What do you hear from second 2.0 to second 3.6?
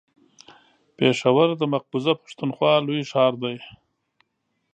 پښتونخوا لوی ښار دی.